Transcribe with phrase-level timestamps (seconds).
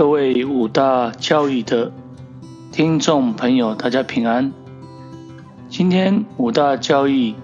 [0.00, 1.92] 各位五大教育的
[2.72, 4.50] 听众朋友，大家平安。
[5.68, 7.34] 今天五大教育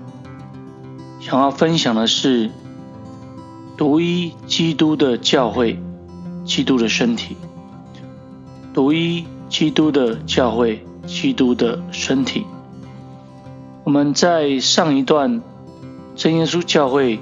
[1.20, 2.50] 想要分享的是
[3.76, 5.78] 独一基督的教会，
[6.46, 7.36] 基督的身体。
[8.72, 12.46] 独一基督的教会，基督的身体。
[13.84, 15.42] 我们在上一段
[16.14, 17.20] 真耶稣教会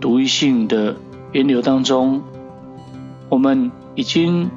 [0.00, 0.94] 独一性的
[1.32, 2.22] 源流当中，
[3.28, 4.48] 我们已经。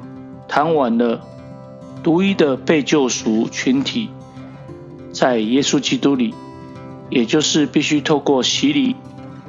[0.50, 1.20] 谈完了
[2.02, 4.10] 独一的被救赎群体，
[5.12, 6.34] 在耶稣基督里，
[7.08, 8.96] 也就是必须透过洗礼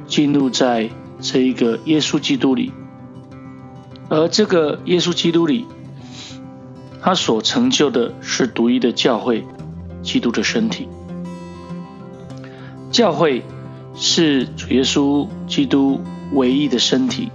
[0.06, 0.88] 进入在
[1.18, 2.72] 这一个耶稣基督里，
[4.08, 5.66] 而这个耶稣基督里，
[7.00, 9.44] 他所成就的是独一的教会，
[10.04, 10.86] 基督的身体。
[12.92, 13.42] 教会
[13.96, 16.00] 是主耶稣基督
[16.32, 17.32] 唯一的身体，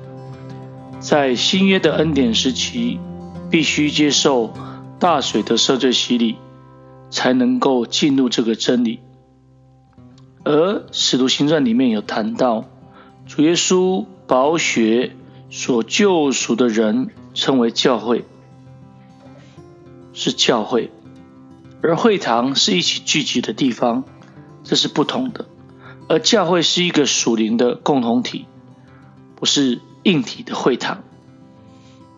[1.02, 3.02] 在新约的恩典时期。
[3.50, 4.54] 必须接受
[5.00, 6.36] 大水的赦罪洗礼，
[7.10, 9.00] 才能够进入这个真理。
[10.44, 12.66] 而使徒行传里面有谈到，
[13.26, 15.16] 主耶稣宝血
[15.50, 18.26] 所救赎的人称为教会，
[20.14, 20.90] 是教会；
[21.82, 24.04] 而会堂是一起聚集的地方，
[24.64, 25.46] 这是不同的。
[26.10, 28.46] 而教会是一个属灵的共同体，
[29.36, 31.04] 不是硬体的会堂。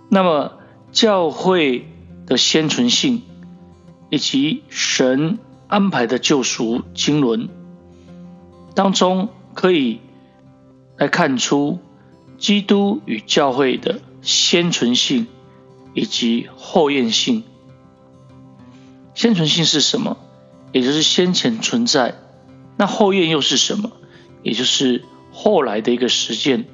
[0.10, 0.54] 那么。
[0.92, 1.88] 教会
[2.26, 3.22] 的先存性，
[4.10, 5.38] 以及神
[5.68, 7.50] 安排的救赎经纶
[8.74, 10.00] 当中，可以
[10.98, 11.80] 来看出
[12.38, 15.28] 基督与教会的先存性
[15.94, 17.44] 以及后验性。
[19.14, 20.18] 先存性是什么？
[20.72, 22.16] 也就是先前存在。
[22.78, 23.92] 那后验又是什么？
[24.42, 26.66] 也就是后来的一个实践。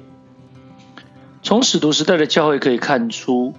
[1.42, 3.54] 从使徒时代的教会可以看出。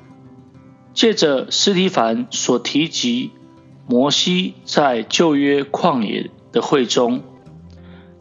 [0.97, 3.29] 借着斯提凡所提及
[3.87, 7.21] 摩西在旧约旷野的会中，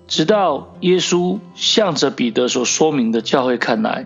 [0.06, 4.04] 直到耶稣向着彼得所说明的教会看来，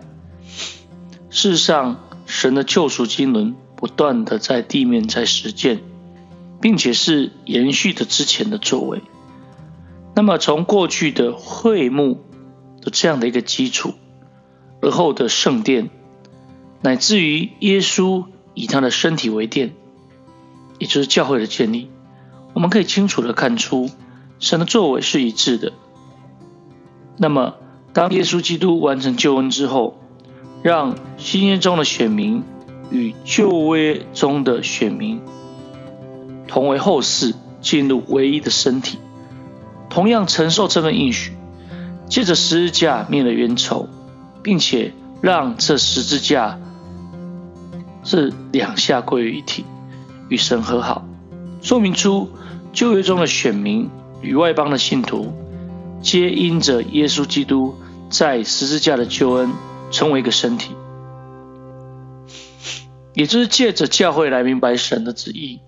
[1.29, 5.81] 事实上神的救赎经纶不断的在地面在实践，
[6.61, 9.01] 并且是延续着之前的作为。
[10.15, 12.21] 那么从过去的会幕
[12.79, 13.95] 的这样的一个基础，
[14.81, 15.89] 而后的圣殿，
[16.81, 18.27] 乃至于耶稣。
[18.53, 19.73] 以他的身体为殿，
[20.77, 21.89] 也就是教会的建立，
[22.53, 23.89] 我们可以清楚的看出
[24.39, 25.73] 神的作为是一致的。
[27.17, 27.55] 那么，
[27.93, 29.99] 当耶稣基督完成救恩之后，
[30.63, 32.43] 让新约中的选民
[32.89, 35.21] 与旧约中的选民
[36.47, 38.97] 同为后世，进入唯一的身体，
[39.89, 41.33] 同样承受这份应许，
[42.09, 43.87] 借着十字架灭了冤仇，
[44.41, 46.59] 并且让这十字架。
[48.03, 49.65] 是两下归于一体，
[50.29, 51.05] 与神和好，
[51.61, 52.29] 说明出
[52.73, 53.89] 旧约中的选民
[54.21, 55.33] 与外邦的信徒，
[56.01, 57.75] 皆因着耶稣基督
[58.09, 59.51] 在十字架的救恩，
[59.91, 60.71] 成为一个身体，
[63.13, 65.59] 也就是借着教会来明白神的旨意。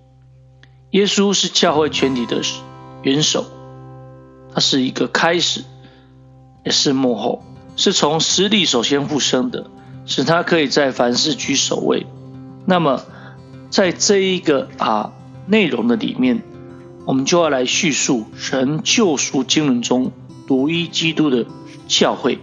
[0.91, 2.41] 耶稣是教会全体的
[3.01, 3.45] 元首，
[4.53, 5.63] 他是一个开始，
[6.63, 7.43] 也是幕后，
[7.75, 9.67] 是从死里首先复生的，
[10.05, 12.05] 使他可以在凡事居首位。
[12.65, 13.01] 那么，
[13.69, 15.11] 在这一个啊
[15.47, 16.41] 内容的里面，
[17.05, 20.13] 我们就要来叙述神救赎经文中
[20.47, 21.45] 独一基督的
[21.87, 22.39] 教会，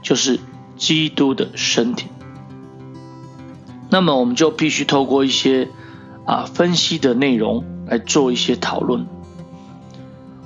[0.00, 0.40] 就是
[0.78, 2.06] 基督的身体。
[3.90, 5.68] 那么，我们就必须透过一些
[6.24, 9.06] 啊分析的内容来做一些讨论。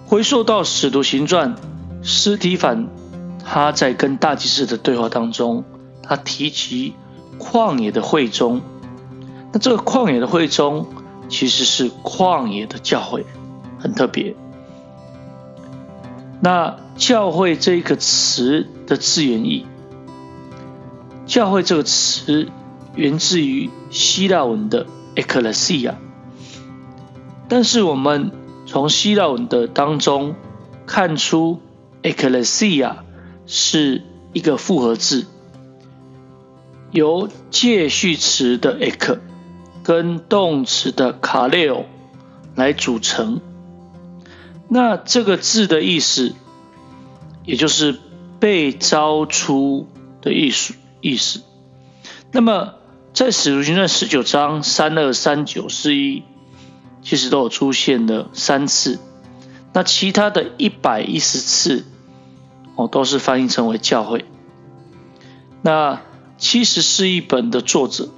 [0.07, 1.55] 回溯到使徒行传，
[2.03, 2.89] 斯提凡
[3.45, 5.63] 他在跟大祭司的对话当中，
[6.03, 6.95] 他提及
[7.39, 8.61] 旷野的会中。
[9.53, 10.87] 那这个旷野的会中，
[11.29, 13.27] 其实是旷野的教会，
[13.79, 14.35] 很特别。
[16.41, 19.67] 那教会这一个词的字源意，
[21.27, 22.49] 教会这个词
[22.97, 25.95] 源自于希腊文的 ekklesia，
[27.49, 28.33] 但是我们
[28.67, 30.35] 从希腊文的当中
[30.87, 31.61] 看出
[32.03, 32.97] ekklesia
[33.47, 34.03] 是
[34.33, 35.27] 一个复合字，
[36.91, 39.19] 由介序词的 ek。
[39.83, 41.87] 跟动词的卡列欧
[42.55, 43.41] 来组成，
[44.69, 46.35] 那这个字的意思，
[47.45, 47.99] 也就是
[48.39, 49.89] 被招出
[50.21, 51.43] 的意思意思。
[52.31, 52.75] 那么
[53.13, 56.23] 在使徒行传十九章三二三九四一，
[57.03, 58.99] 其实都有出现了三次。
[59.73, 61.85] 那其他的一百一十次，
[62.77, 64.25] 哦，都是翻译成为教会。
[65.63, 66.01] 那
[66.39, 68.09] 七十是一本的作者。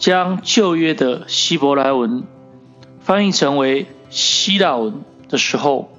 [0.00, 2.24] 将旧约的希伯来文
[3.00, 5.90] 翻译成为希腊文的时候，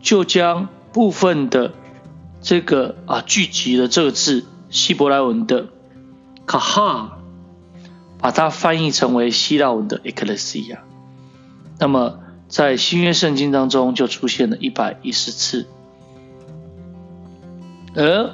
[0.00, 1.72] 就将部分的
[2.40, 5.66] 这个啊聚集的这个字希伯来文的
[6.46, 7.18] 卡哈，
[8.20, 10.78] 把它翻译成为希腊文的 ecclesia。
[11.80, 15.66] 那么在新约圣经当中就出现了一百一十次，
[17.96, 18.30] 而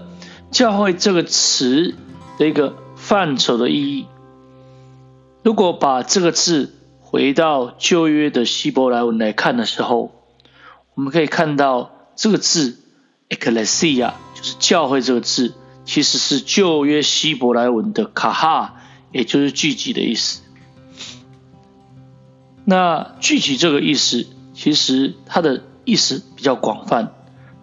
[0.50, 1.94] 教会这个词
[2.38, 4.06] 的一个范畴的意义。
[5.42, 10.12] 如果把这个字回到旧约的希伯来文来看的时候，
[10.94, 12.78] 我们可以看到这个字
[13.30, 15.54] “ecclesia” 就是教会这个字，
[15.86, 18.82] 其实是旧约希伯来文的卡哈，
[19.12, 20.42] 也就是聚集的意思。
[22.66, 27.14] 那聚集这个意思，其实它的意思比较广泛，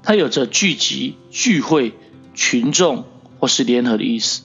[0.01, 1.93] 它有着聚集、聚会、
[2.33, 3.05] 群众
[3.39, 4.41] 或是联合的意思，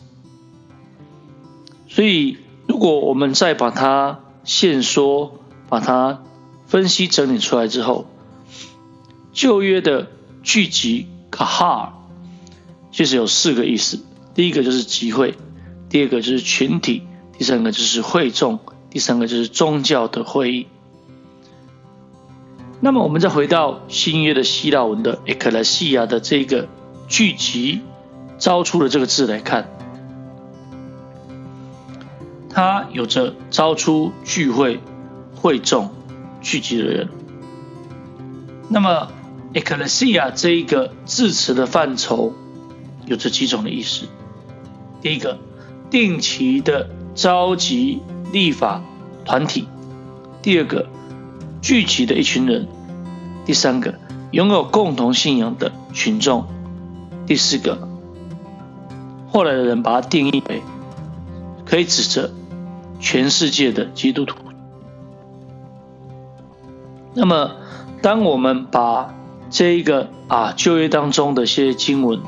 [1.88, 2.36] 所以。
[2.66, 6.22] 如果我们再把它现说，把它
[6.66, 8.06] 分析整理出来之后，
[9.32, 10.08] 旧约的
[10.42, 11.94] 聚集卡哈，
[12.90, 14.00] 其实有四个意思。
[14.34, 15.34] 第一个就是集会，
[15.88, 17.02] 第二个就是群体，
[17.36, 18.58] 第三个就是会众，
[18.90, 20.66] 第三个就是宗教的会议。
[22.80, 26.68] 那么我们再回到新约的希腊文的 ekklesia 的这个
[27.08, 27.80] 聚集
[28.38, 29.68] 招出的这个字来看。
[32.62, 34.78] 它有着招出聚会、
[35.34, 35.90] 会众、
[36.40, 37.08] 聚集的人。
[38.68, 39.08] 那么
[39.52, 42.32] ，ecclesia 这一个字词的范畴
[43.04, 44.06] 有着几种的意思。
[45.00, 45.38] 第一个，
[45.90, 48.00] 定期的召集
[48.30, 48.80] 立法
[49.24, 49.64] 团体；
[50.40, 50.86] 第二个，
[51.60, 52.66] 聚集的一群人；
[53.44, 53.98] 第三个，
[54.30, 56.44] 拥有共同信仰的群众；
[57.26, 57.88] 第四个，
[59.32, 60.62] 后来的人把它定义为
[61.66, 62.30] 可以指着。
[63.02, 64.38] 全世界的基督徒。
[67.12, 67.56] 那么，
[68.00, 69.14] 当我们把
[69.50, 72.20] 这一个啊旧约当中的一些经文，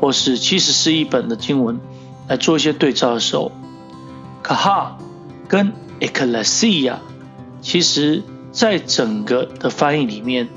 [0.00, 1.78] 或是七十四一本的经文
[2.28, 3.52] 来做一些对照的时候，
[4.42, 4.98] 卡哈
[5.48, 6.94] 跟 ecclesia，
[7.60, 8.22] 其实
[8.52, 10.48] 在整个的翻译里面，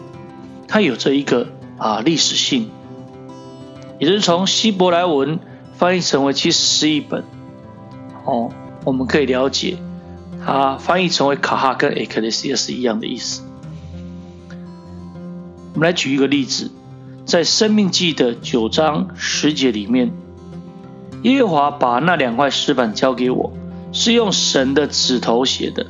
[0.69, 1.47] 它有着一个
[1.77, 2.69] 啊历史性，
[3.99, 5.39] 也就是从希伯来文
[5.73, 7.25] 翻译成为七十四一本，
[8.23, 8.51] 哦。
[8.85, 9.77] 我们可以了解，
[10.45, 13.41] 它翻译成为卡哈跟 ecclesia 是一样的意思。
[15.73, 16.71] 我们来举一个例子，
[17.25, 20.13] 在生命记的九章十节里面，
[21.23, 23.51] 耶和华把那两块石板交给我，
[23.91, 25.87] 是用神的指头写的，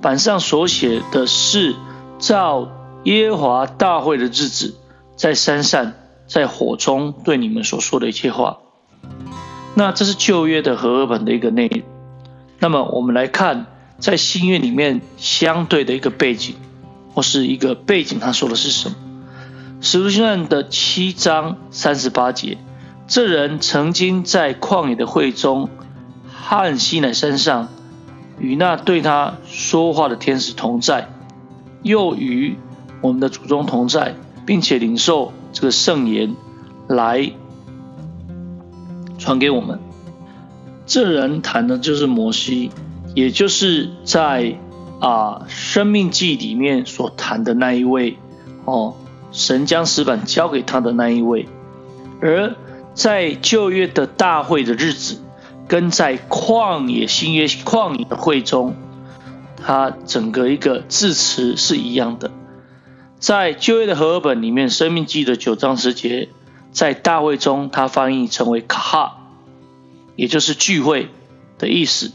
[0.00, 1.76] 板上所写的是
[2.18, 2.68] 照
[3.04, 4.74] 耶和华大会的日子，
[5.16, 5.92] 在山上，
[6.26, 8.58] 在火中对你们所说的一切话。
[9.74, 11.82] 那这是旧约的和合本的一个内容。
[12.60, 13.66] 那么我们来看，
[13.98, 16.56] 在新约里面相对的一个背景，
[17.14, 18.96] 或是一个背景，他说的是什么？
[19.80, 22.58] 使徒行传的七章三十八节，
[23.06, 25.68] 这人曾经在旷野的会中，
[26.32, 27.68] 汉西乃山上，
[28.40, 31.08] 与那对他说话的天使同在，
[31.82, 32.56] 又与
[33.00, 36.34] 我们的祖宗同在，并且领受这个圣言
[36.88, 37.30] 来
[39.16, 39.78] 传给我们。
[40.88, 42.70] 这人谈的就是摩西，
[43.14, 44.56] 也就是在
[45.00, 48.16] 啊《生命记》里面所谈的那一位
[48.64, 48.94] 哦，
[49.30, 51.46] 神将石板交给他的那一位。
[52.22, 52.56] 而
[52.94, 55.18] 在旧约的大会的日子，
[55.68, 58.74] 跟在旷野新约旷野的会中，
[59.62, 62.30] 他整个一个字词是一样的。
[63.18, 66.30] 在旧约的和合本里面，《生命记》的九章十节，
[66.72, 69.17] 在大会中，它翻译成为卡哈。
[70.18, 71.10] 也就是聚会
[71.58, 72.10] 的意思，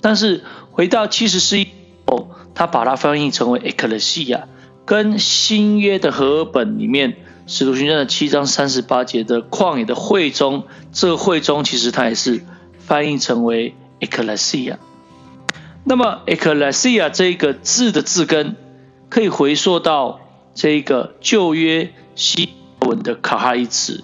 [0.00, 0.42] 但是
[0.72, 1.64] 回到七十四
[2.04, 4.46] 后，他把它翻译成为 ecclesia，
[4.84, 12.42] 跟新约的和本里面使徒行传的七章三十八节的旷野的会中，这个会中其实它也是
[12.80, 14.78] 翻译成为 ecclesia。
[15.84, 18.56] 那么 ecclesia 这个字的字根
[19.08, 20.18] 可以回溯到
[20.56, 22.48] 这个旧约希
[22.80, 24.02] 文的卡哈一词，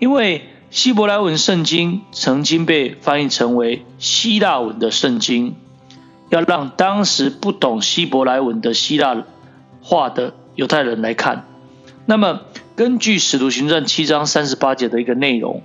[0.00, 0.48] 因为。
[0.74, 5.54] 希伯来文圣经曾经被翻译成为希腊文的圣经，
[6.30, 9.22] 要让当时不懂希伯来文的希腊
[9.80, 11.46] 话的犹太人来看。
[12.06, 12.40] 那么，
[12.74, 15.62] 根据使徒行传七章三十八节的一个内容，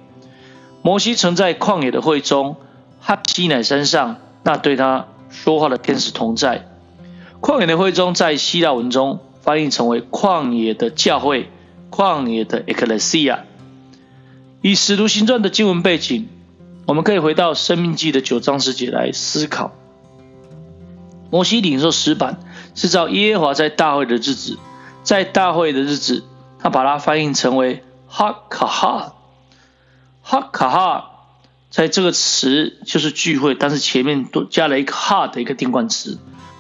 [0.84, 2.58] 摩西曾在旷野的会中
[3.00, 6.68] 和西乃山上那对他说话的天使同在。
[7.42, 11.50] 旷野的会中在希腊文中翻译成为旷野的教会，
[11.90, 13.40] 旷野的 ecclesia。
[14.62, 16.28] 以使徒行传的经文背景，
[16.86, 19.72] 我们可以回到《生命记》的九章十节来思考。
[21.32, 22.40] 摩西领受石板
[22.76, 24.58] 是照耶和华在大会的日子，
[25.04, 26.26] 在大会的日子，
[26.60, 29.16] 他把它翻译成为哈卡哈，
[30.24, 31.12] 哈卡哈，
[31.70, 36.18] 在这个词就是聚会，但是前面多加了一个哈的一个定冠词，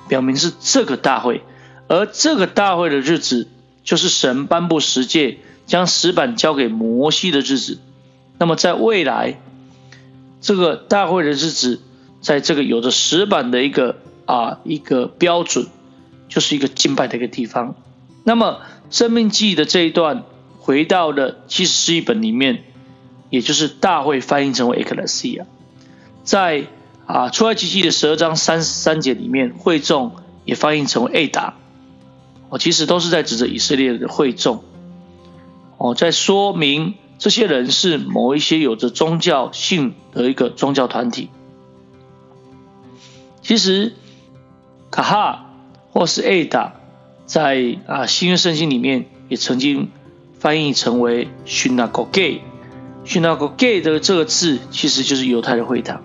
[0.07, 1.43] 表明是这个大会，
[1.89, 3.49] 而这个大会的日子
[3.83, 7.79] 就是神颁布十诫，将石板交给摩西的日子。
[8.39, 9.39] 那么在未来，
[10.41, 11.81] 这个大会的日子，
[12.21, 13.97] 在这个有着石板的一个。
[14.29, 15.65] 啊，一个标准
[16.27, 17.73] 就是一个敬拜的一个地方。
[18.23, 18.61] 那么
[18.95, 20.23] 《生命记》的这一段
[20.59, 22.63] 回到了七十四本里面，
[23.31, 25.45] 也就是大会翻译成为 Ecclesia。
[26.23, 26.67] 在
[27.07, 30.11] 啊出埃及记的十二章三十三节里面，会众
[30.45, 31.55] 也翻译成为 A 达。
[32.49, 34.63] 哦，其实都是在指着以色列的会众。
[35.79, 41.29] 哦，在说明这些人是某一些有着宗教性的一个宗教团体。
[43.43, 43.93] 其实。
[44.91, 45.45] 卡哈
[45.91, 46.71] 或是 Ada，
[47.27, 49.91] 在啊新约圣经里面也曾经
[50.39, 52.41] 翻译成为 Synagogue。
[53.05, 56.01] Synagogue 的这个字其实就是犹太的会堂。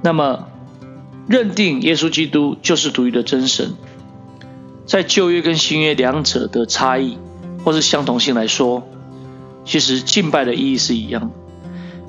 [0.00, 0.46] 那么
[1.26, 3.74] 认定耶稣基督就是独一的真神，
[4.86, 7.18] 在旧约跟新约两者的差异
[7.68, 8.82] 或是相同性来说，
[9.66, 11.30] 其实敬拜的意义是一样。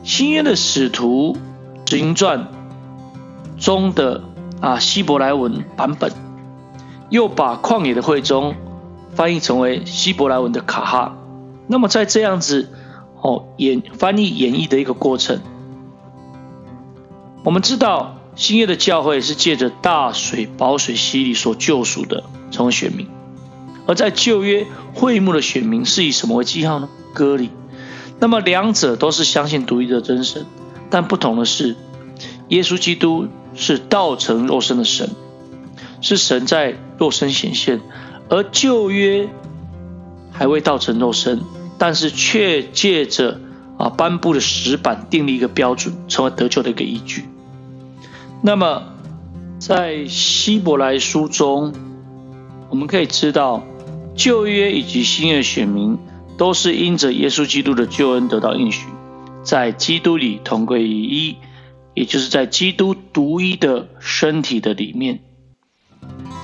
[0.06, 1.36] 新约的使徒
[1.86, 2.48] 行传。
[3.58, 4.24] 中的
[4.62, 6.14] 啊希伯来文版本，
[7.10, 8.56] 又把旷野的会中
[9.14, 11.18] 翻译成为希伯来文的卡哈。
[11.68, 12.72] 那么在这样子
[13.22, 15.42] 哦演翻译演绎的一个过程，
[17.44, 23.10] 我们知道新约的教会是借着大水保水洗礼所救赎的成为选民，
[23.90, 26.88] 而在旧约会幕的选民是以什么为记号呢？
[27.16, 27.50] 割礼。
[28.20, 30.46] 那么两者都是相信独一的真神，
[30.92, 31.76] 但不同的是，
[32.50, 33.28] 耶稣基督。
[33.56, 35.10] 是道成肉身的神，
[36.02, 37.82] 是神在肉身显现，
[38.30, 39.28] 而旧约
[40.32, 41.42] 还未道成肉身，
[41.80, 43.40] 但是却借着
[43.78, 47.26] 啊颁布的石板定立一个标准，成为得救的一个依据。
[48.42, 48.84] 那么
[49.58, 51.74] 在希伯来书中，
[52.70, 53.64] 我们可以知道，
[54.20, 55.98] 旧约以及新约选民
[56.38, 58.86] 都是因着耶稣基督的救恩得到应许，
[59.44, 61.38] 在基督里同归于一。
[61.96, 65.20] 也就是在基督独一的身体的里面。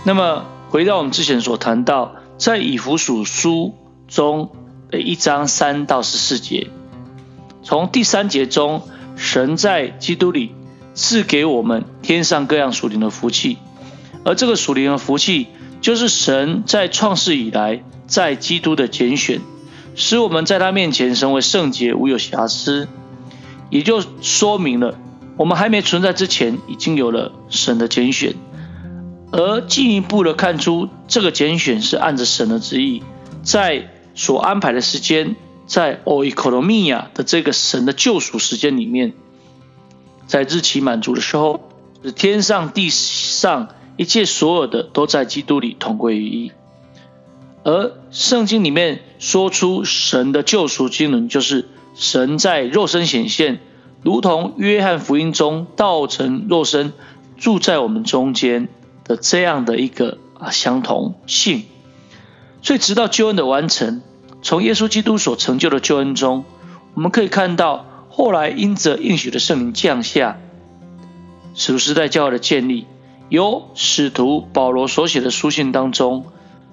[0.05, 3.73] 那么，回到我们之前所谈到，在以弗所书
[4.07, 4.51] 中
[4.89, 6.67] 的一章三到十四节，
[7.61, 8.81] 从第三节中，
[9.15, 10.51] 神在基督里
[10.93, 13.57] 赐给我们天上各样属灵的福气，
[14.25, 15.47] 而这个属灵的福气，
[15.81, 19.41] 就是神在创世以来在基督的拣选，
[19.95, 22.87] 使我们在他面前成为圣洁无有瑕疵，
[23.69, 24.97] 也就说明了。
[25.37, 28.35] 我们还没存在之前，已经有了神的拣选，
[29.31, 33.03] 而进一步的看出这个拣选是按着神的旨意，
[33.43, 35.35] 在所安排的时间，
[35.67, 39.13] 在 o e c o n o m i a 的这个神的救赎时间里面，
[40.25, 41.69] 在日期满足的时候，
[42.01, 43.67] 是天上地上
[43.97, 46.51] 一切所有的都在基督里同归于一。
[47.63, 53.59] 而圣经里面说出神的救赎经纶，就是神在肉身显现。
[54.03, 56.93] 如同约翰福音中道成肉身
[57.37, 58.67] 住在我们中间
[59.03, 61.63] 的这样的一个啊相同性，
[62.61, 64.03] 所以直到救恩的完成，
[64.43, 66.45] 从耶稣基督所成就的救恩中，
[66.93, 70.37] 我们可以看到后来因着应许的圣灵降下，
[71.55, 72.85] 使徒时代教会的建立，
[73.29, 76.25] 由使徒保罗所写的书信当中，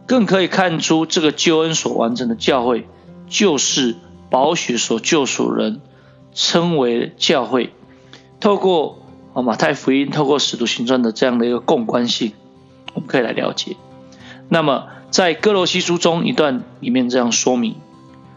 [0.06, 2.86] 更可以看出这个救恩所完成的教会，
[3.28, 3.96] 就是
[4.30, 5.80] 宝血所救赎人。
[6.34, 7.74] 称为教会，
[8.40, 9.02] 透过
[9.34, 12.32] 啊马太福音，透过使徒行传的这样的一个共关性，
[12.94, 13.76] 我们可以来了解。
[14.48, 17.76] 那么在哥罗西书中一段里面这样说明：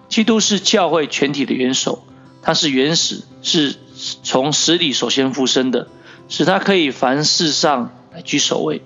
[0.09, 2.03] 基督是教会全体的元首，
[2.41, 3.77] 他是原始，是
[4.23, 5.87] 从死里首先复生的，
[6.27, 8.81] 使他可以凡事上来居首位。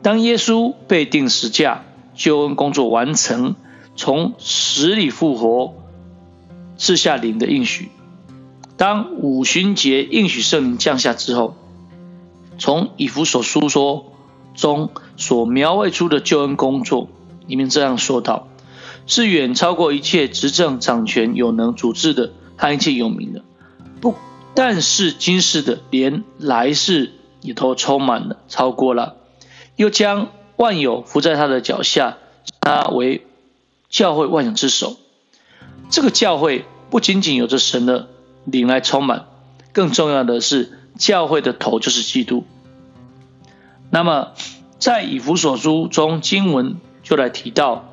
[0.00, 3.54] 当耶稣被钉十架，救恩工作完成，
[3.96, 5.74] 从死里复活，
[6.78, 7.90] 赐下灵的应许。
[8.78, 11.54] 当五旬节应许圣灵降下之后，
[12.58, 14.12] 从以弗所书说
[14.54, 17.08] 中所描绘出的救恩工作
[17.46, 18.48] 里面这样说道：
[19.06, 23.42] 是远超过一切执政掌权有能主治的和一切有名的，
[24.00, 24.14] 不
[24.54, 27.12] 但是今世的，连来世
[27.42, 29.16] 也都充满了，超过了，
[29.76, 32.16] 又将万有伏在他的脚下，
[32.60, 33.26] 他为
[33.90, 34.96] 教会万有之首。
[35.90, 38.08] 这个教会不仅仅有着神的。
[38.44, 39.26] 灵来充满。
[39.72, 42.44] 更重要的是，教会的头就是基督。
[43.88, 44.32] 那么，
[44.80, 47.84] 在以弗所书中，经文就来提到，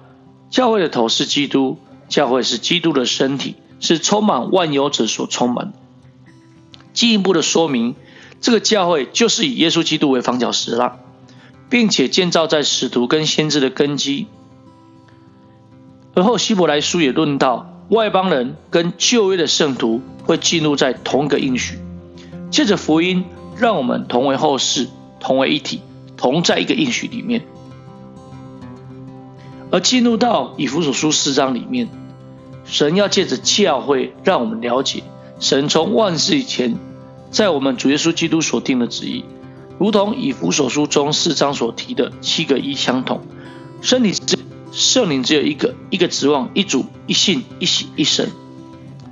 [0.49, 1.77] 教会的头是基督，
[2.07, 5.71] 教会是基督的身体，是充满万有者所充满。
[6.93, 7.93] 进一步的说明，
[8.41, 10.99] 这个教会就是以耶稣基督为房角石了，
[11.69, 14.27] 并且建造在使徒跟先知的根基。
[16.15, 21.79] 而后希伯来书也论到，外邦人跟旧约的圣徒会进入在同一个应许，
[22.49, 23.25] 借着福音，
[23.57, 24.87] 让我们同为后世，
[25.19, 25.81] 同为一体，
[26.17, 27.45] 同在一个应许里面。
[29.71, 31.89] 而进入到以弗所书四章里面，
[32.65, 35.03] 神要借着教会，让我们了解
[35.39, 36.75] 神从万世以前，
[37.31, 39.25] 在我们主耶稣基督所定的旨意，
[39.77, 43.21] 如同以弗所书中四章所提的七个一相同，
[43.81, 44.37] 身体之。
[44.71, 48.29] 圣灵只有一个，一个指望，一主，一信，一喜，一神。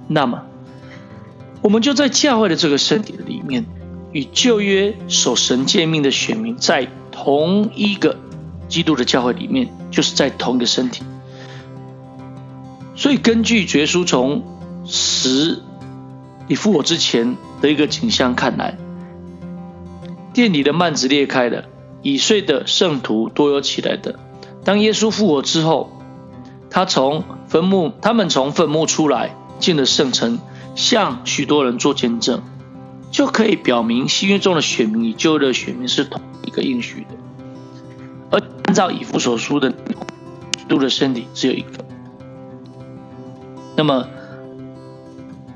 [0.07, 0.43] 那么，
[1.63, 3.65] 我们就在教会的这个身体里面，
[4.12, 8.19] 与旧约守神诫命的选民在同一个
[8.69, 11.03] 基督的教会里面，就是在同一个身体。
[12.95, 14.43] 所以，根据绝书从
[14.86, 15.63] 死
[16.47, 18.77] 以复活之前的一个景象看来，
[20.33, 21.65] 殿里的幔子裂开了，
[22.01, 24.19] 已睡的圣徒多有起来的。
[24.63, 25.89] 当耶稣复活之后，
[26.69, 30.39] 他从坟墓，他们从坟墓出来，进了圣城，
[30.75, 32.41] 向许多人做见证，
[33.09, 37.07] 就可以表明新约中的选民与旧约的选民是同一个应许的。
[38.29, 41.85] 而按照以弗所书的，基督的身体只有一个。
[43.77, 44.07] 那么，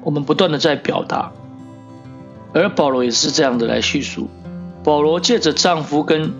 [0.03, 1.33] 我们不断的在表达，
[2.53, 4.29] 而保罗也是这样的来叙述。
[4.83, 6.33] 保罗借着丈夫跟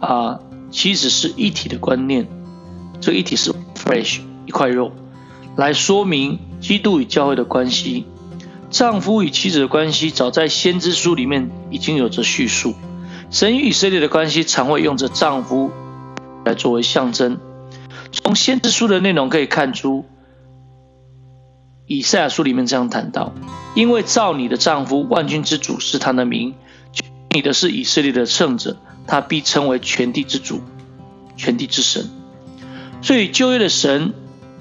[0.00, 0.40] 啊。
[0.70, 2.28] 妻子是一体的观念，
[3.00, 4.92] 这一体是 flesh 一块肉，
[5.56, 8.04] 来说明基督与教会的关系。
[8.68, 12.74] 丈夫与妻子的关系，早在先知书里面已经有着叙述。
[13.30, 15.70] 神与以色列的关系，常会用着丈夫
[16.44, 17.38] 来作为象征。
[18.12, 20.04] 从先知书的内容可以看出，
[21.88, 23.34] 以赛亚书里面这样谈到：
[23.74, 26.54] 因为造你的丈夫万军之主是他的名，
[27.30, 28.76] 你的是以色列的圣者。
[29.10, 30.60] 他必称为全地之主，
[31.34, 32.10] 全地之神。
[33.00, 34.12] 所以旧约的神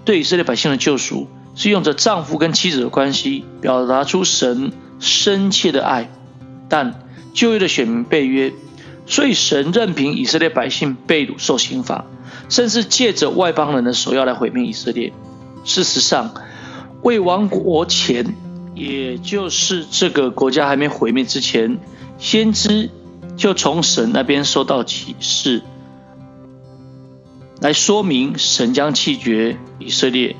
[0.05, 6.09] 对以色列百姓的救赎，是用着丈夫跟妻子的关系，表达出神深切的爱。
[6.69, 7.01] 但
[7.33, 8.53] 旧约的选民被约，
[9.05, 12.05] 所以神任凭以色列百姓被掳受刑罚，
[12.47, 15.11] 甚至借着外邦人的手要来毁灭以色列。
[15.65, 16.33] 事实上，
[17.01, 18.35] 未亡国前，
[18.75, 21.79] 也就是这个国家还没毁灭之前，
[22.17, 22.89] 先知。
[23.35, 25.61] 就从神那边收到启示，
[27.61, 30.35] 来说明神将弃绝以色列，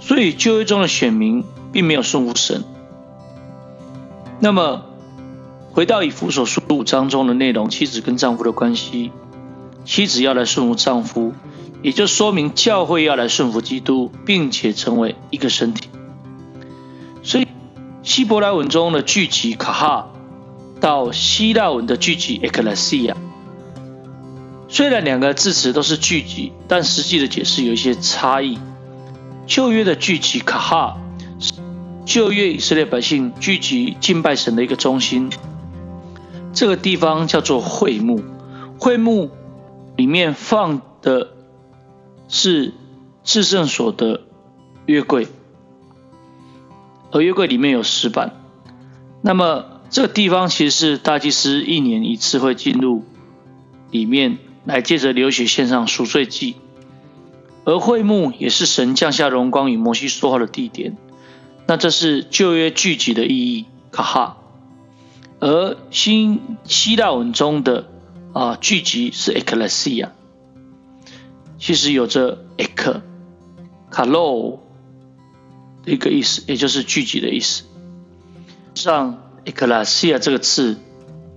[0.00, 2.64] 所以旧约中的选民并没有顺服神。
[4.40, 4.82] 那么，
[5.70, 9.12] 回到以弗所书五章中的内容，妻子跟丈夫的关系，
[9.84, 11.34] 妻子要来顺服丈夫，
[11.82, 15.88] 也就说明教会要来顺服基督，并且成为一个身体。
[17.22, 17.46] 所以，
[18.02, 20.06] 希伯来文中的聚集卡哈。
[20.80, 23.14] 到希腊文的聚集 ecclesia，
[24.66, 28.58] 虽然两个字词都是聚集，但实际的解释有一些差异。
[29.46, 30.96] 旧约的聚集卡哈，
[32.06, 35.28] 旧约以色列百姓聚集敬拜神的一个中心，
[36.54, 38.22] 这个地方叫做会幕。
[38.78, 39.30] 会幕
[39.96, 41.28] 里面放的
[42.30, 42.72] 是
[43.24, 44.22] 至圣所的
[44.86, 45.26] 约柜，
[47.10, 48.36] 而约柜里面有石板。
[49.20, 53.04] 那么这个地方其实是大祭司一年一次会进入
[53.90, 56.54] 里面来，借着流血献上赎罪祭，
[57.64, 60.96] 而会幕也是神降下荣光与摩西说话的地点。
[61.66, 64.36] 那这是旧约聚集的意义，卡哈。
[65.40, 67.88] 而新希腊文中的
[68.32, 70.10] 啊聚集是 ecclesia，
[71.60, 73.02] 其实有着 ek、
[73.90, 74.60] 卡洛
[75.84, 77.62] 的一个意思，也就是聚集的意思。
[78.74, 79.22] 上。
[79.42, 80.76] e c l e s i a 这个字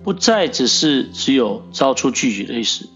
[0.04, 2.90] 不再只是只有招出聚集的意思，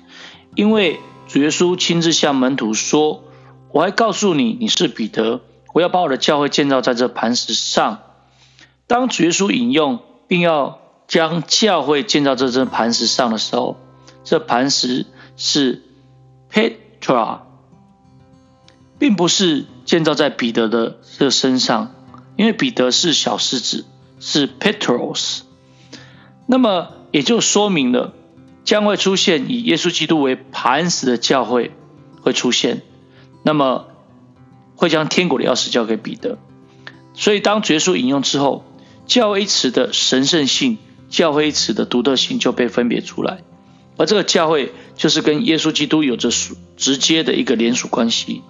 [0.53, 3.23] 因为主耶稣亲自向门徒说
[3.71, 5.39] ：“我还告诉你，你是彼得，
[5.73, 7.99] 我要把我的教会建造在这磐石上。”
[8.85, 13.77] 当主耶稣引用并要将教会建造在这磐石上的时候，
[14.25, 15.05] 这磐石
[15.37, 15.83] 是
[16.51, 16.73] pet
[17.07, 17.43] 错啊
[18.99, 21.93] 并不是建造在彼得的这身上，
[22.35, 23.85] 因为彼得是小狮子。
[24.19, 25.41] 是 Petros，
[26.47, 28.15] 那么也就说明了
[28.63, 31.71] 将会出现以耶稣基督为磐石的教会
[32.21, 32.81] 会出现，
[33.43, 33.85] 那么
[34.75, 36.39] 会将天国的钥匙交给彼得。
[37.13, 38.65] 所以当耶稣引用之后，
[39.05, 43.43] 教会一词的神圣性、教会一词的独特性就被分别出来，
[43.97, 48.43] 而这个教会就是跟耶稣基督有着属直接的一个连属关系。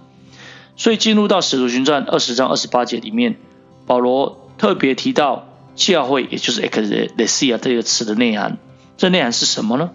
[0.75, 3.38] 所以进入到使徒行传二十章二十八节里面，
[3.86, 8.57] 保罗特别提到教会，也就是 ecclesia 这个词的内涵。
[8.97, 9.91] 这内涵是什么呢？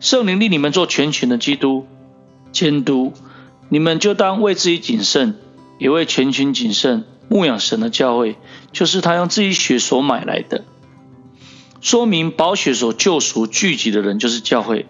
[0.00, 1.86] 圣灵令你们做全群的基督
[2.50, 3.12] 监督，
[3.68, 5.36] 你们就当为自己谨慎，
[5.78, 7.04] 也为全群谨慎。
[7.28, 8.36] 牧养神的教会，
[8.72, 10.64] 就是他用自己血所买来的，
[11.82, 14.86] 说明宝血所救赎聚集的人就是教会。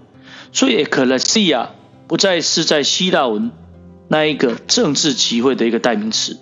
[0.52, 1.70] 所以 ecclesia
[2.06, 3.50] 不再是在希腊文。
[4.08, 6.38] 那一个政治集会的一个代名词，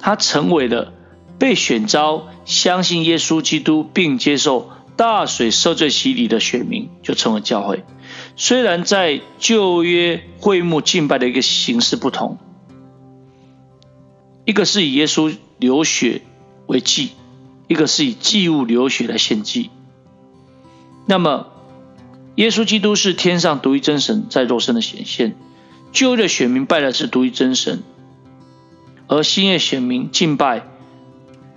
[0.00, 0.92] 它成为了
[1.38, 7.84] 被选召、相信耶稣基督并接受大水赦罪洗礼的选民，就成为教会。
[8.34, 12.38] 虽然在旧约会幕敬拜的一个形式不同，
[14.44, 16.22] 一个是以耶稣流血
[16.66, 17.12] 为祭，
[17.66, 19.70] 一个是以祭物流血来献祭。
[21.06, 21.46] 那么，
[22.36, 25.36] 耶稣基督是天上独一真神在肉身的显现。
[25.92, 27.82] 旧约的选民拜的是独一真神，
[29.06, 30.66] 而新约选民敬拜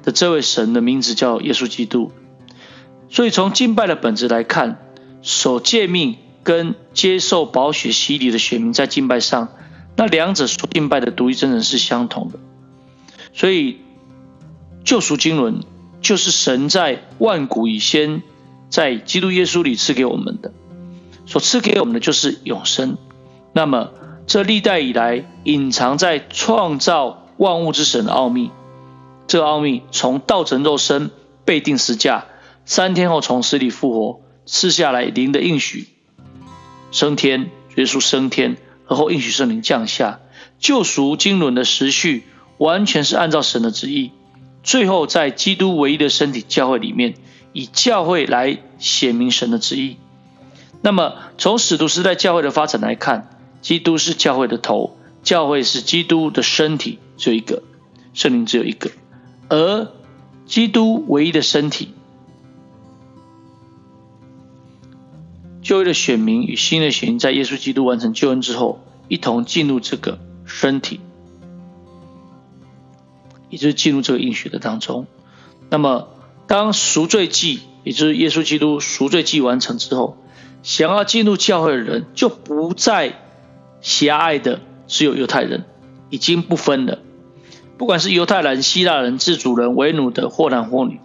[0.04, 2.12] 的这位神的名字叫耶稣基督。
[3.10, 4.80] 所以从敬拜的本质来看，
[5.22, 9.50] 守诫命跟接受宝血洗礼的选民在敬拜上，
[9.98, 12.40] 那两者所敬拜的独一真神是相同的。
[13.34, 13.80] 所以
[14.86, 15.62] 救赎经纶
[16.02, 18.24] 就是神在万古以先，
[18.70, 20.54] 在基督耶稣里赐给我们的，
[21.26, 22.98] 所赐给我们的就是永生。
[23.54, 23.92] 那么。
[24.30, 28.52] 这历代以来隐藏在创造万物之神的奥秘，
[29.26, 31.10] 这奥秘从道成肉身、
[31.46, 32.28] 被定十架、
[32.64, 35.88] 三天后从死里复活、赐下来灵的应许、
[36.92, 40.20] 升天、耶稣升天，而后应许圣灵降下、
[40.60, 42.26] 救赎经纶的时序，
[42.60, 44.12] 完全是按照神的旨意。
[44.64, 47.16] 最后在基督唯一的身体教会里面，
[47.54, 49.98] 以教会来显明神的旨意。
[50.82, 53.30] 那么从使徒时代教会的发展来看，
[53.62, 57.64] 基督是教会的头，教会是基督的身体，只有一个，
[58.14, 58.92] 圣灵只有一个，
[59.50, 59.92] 而
[60.46, 61.94] 基督唯一的身体，
[65.62, 71.02] 旧约的选民与新的选民，在耶稣基督完成救恩之后，一同进入这个身体，
[73.50, 75.08] 也就是进入这个应许的当中。
[75.70, 76.10] 那么，
[76.48, 80.18] 当赎罪祭，也就是耶稣基督赎罪祭完成之后，
[80.64, 83.22] 想要进入教会的人，就不再。
[83.82, 85.64] 狭隘的只有犹太人，
[86.10, 87.00] 已经不分了。
[87.78, 91.00] 不管是犹太人、希腊人、自主人、为奴的或男或女，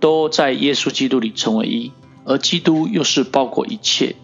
[0.00, 1.92] 都在耶稣基督里成为一。
[2.26, 4.16] 而基督又是包括一切。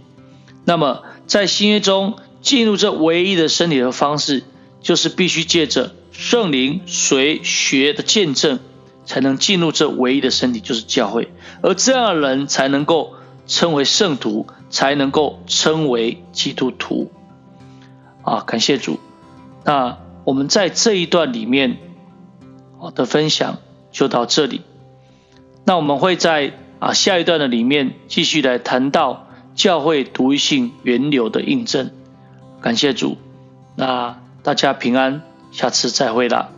[0.67, 4.43] 那么，在新约中进入这唯一的身体的方式，
[4.83, 8.59] 就是必须借着圣灵、随学的见证，
[9.05, 11.31] 才能进入这唯一的身体，就是教会。
[11.63, 13.15] 而这样的人才能够
[13.47, 17.13] 称为圣徒，才能够称为基督徒。
[18.23, 18.99] 啊，感谢主。
[19.65, 21.77] 那我们在这一段里面，
[22.81, 23.59] 好的分享
[23.93, 24.63] 就到这里。
[25.65, 31.91] 那我们会在啊下一段的里面继续来谈到教会独一性源流的印证。
[32.63, 33.19] 感谢主。
[33.77, 36.56] 那大家平安，下次再会了。